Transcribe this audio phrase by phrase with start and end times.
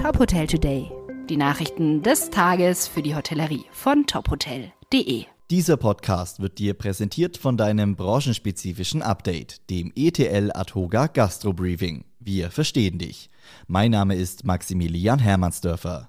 [0.00, 0.90] Top Hotel Today.
[1.28, 5.24] Die Nachrichten des Tages für die Hotellerie von tophotel.de.
[5.50, 12.06] Dieser Podcast wird dir präsentiert von deinem branchenspezifischen Update, dem ETL Atoga Gastro Briefing.
[12.18, 13.28] Wir verstehen dich.
[13.66, 16.08] Mein Name ist Maximilian Hermannsdörfer.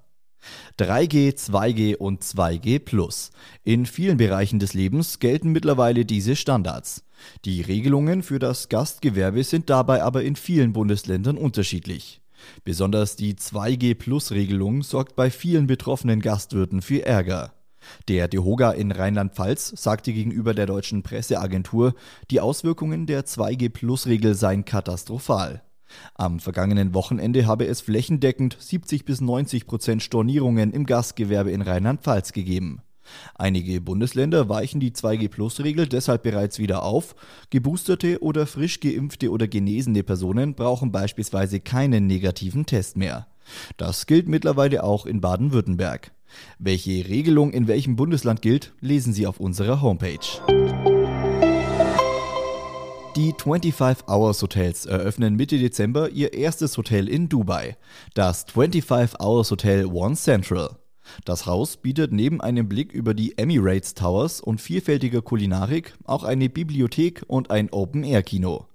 [0.79, 3.31] 3G, 2G und 2G Plus.
[3.65, 7.03] In vielen Bereichen des Lebens gelten mittlerweile diese Standards.
[7.43, 12.21] Die Regelungen für das Gastgewerbe sind dabei aber in vielen Bundesländern unterschiedlich.
[12.63, 17.53] Besonders die 2G Plus Regelung sorgt bei vielen betroffenen Gastwirten für Ärger.
[18.07, 21.95] Der DeHoga in Rheinland-Pfalz sagte gegenüber der deutschen Presseagentur,
[22.29, 25.63] die Auswirkungen der 2G Plus Regel seien katastrophal.
[26.15, 32.31] Am vergangenen Wochenende habe es flächendeckend 70 bis 90 Prozent Stornierungen im Gastgewerbe in Rheinland-Pfalz
[32.33, 32.81] gegeben.
[33.35, 37.15] Einige Bundesländer weichen die 2G-Plus-Regel deshalb bereits wieder auf.
[37.49, 43.27] Geboosterte oder frisch geimpfte oder genesene Personen brauchen beispielsweise keinen negativen Test mehr.
[43.77, 46.11] Das gilt mittlerweile auch in Baden-Württemberg.
[46.59, 50.19] Welche Regelung in welchem Bundesland gilt, lesen Sie auf unserer Homepage.
[53.17, 57.75] Die 25 Hours Hotels eröffnen Mitte Dezember ihr erstes Hotel in Dubai,
[58.13, 60.77] das 25 Hours Hotel One Central.
[61.25, 66.49] Das Haus bietet neben einem Blick über die Emirates Towers und vielfältiger Kulinarik auch eine
[66.49, 68.65] Bibliothek und ein Open-Air-Kino.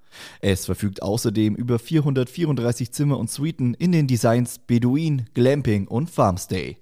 [0.41, 6.79] Es verfügt außerdem über 434 Zimmer und Suiten in den Designs Beduin, Glamping und Farmstay.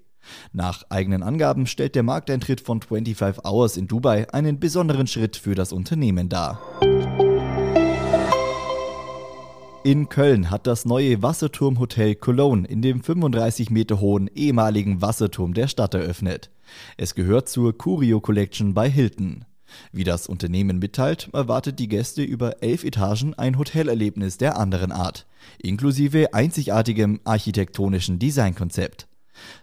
[0.53, 5.55] Nach eigenen Angaben stellt der Markteintritt von 25 Hours in Dubai einen besonderen Schritt für
[5.55, 6.61] das Unternehmen dar.
[9.85, 15.67] In Köln hat das neue Wasserturmhotel Cologne in dem 35 Meter hohen ehemaligen Wasserturm der
[15.67, 16.49] Stadt eröffnet.
[16.97, 19.45] Es gehört zur Curio Collection bei Hilton.
[19.91, 25.27] Wie das Unternehmen mitteilt, erwartet die Gäste über elf Etagen ein Hotelerlebnis der anderen Art,
[25.61, 29.05] inklusive einzigartigem architektonischen Designkonzept.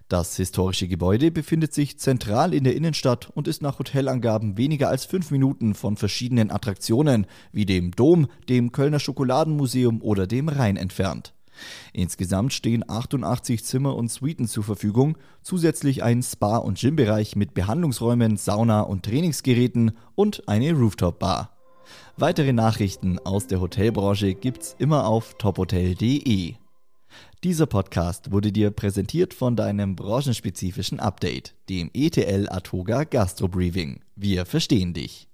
[0.08, 5.04] Das historische Gebäude befindet sich zentral in der Innenstadt und ist nach Hotelangaben weniger als
[5.04, 11.34] fünf Minuten von verschiedenen Attraktionen wie dem Dom, dem Kölner Schokoladenmuseum oder dem Rhein entfernt.
[11.92, 18.36] Insgesamt stehen 88 Zimmer und Suiten zur Verfügung, zusätzlich ein Spa- und Gymbereich mit Behandlungsräumen,
[18.36, 21.50] Sauna und Trainingsgeräten und eine Rooftop-Bar.
[22.16, 26.54] Weitere Nachrichten aus der Hotelbranche gibt's immer auf tophotel.de.
[27.44, 34.00] Dieser Podcast wurde dir präsentiert von deinem branchenspezifischen Update, dem ETL Atoga Gastro Briefing.
[34.14, 35.31] Wir verstehen dich.